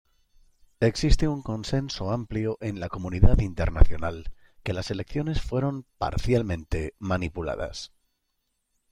Existe 0.79 1.27
un 1.27 1.43
consenso 1.43 2.09
amplio 2.09 2.57
en 2.59 2.79
la 2.79 2.89
comunidad 2.89 3.37
internacional 3.37 4.31
que 4.63 4.73
las 4.73 4.89
elecciones 4.89 5.43
fueron 5.43 5.85
"parcialmente" 5.99 6.95
manipuladas. 6.97 7.91